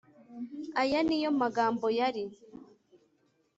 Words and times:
Aya 0.81 0.99
ni 1.07 1.17
yo 1.23 1.29
magambo 1.41 1.85
yari 1.99 2.23